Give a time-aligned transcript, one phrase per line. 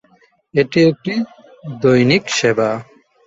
[0.53, 1.13] এটি একটি
[1.81, 2.69] দৈনিক সেবা।